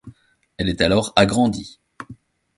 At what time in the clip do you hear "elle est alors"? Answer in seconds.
0.57-1.13